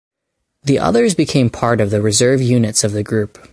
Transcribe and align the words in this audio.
The 0.63 0.79
others 0.79 1.13
became 1.13 1.51
part 1.51 1.79
of 1.79 1.91
the 1.91 2.01
reserve 2.01 2.41
units 2.41 2.83
of 2.83 2.91
the 2.91 3.03
group. 3.03 3.37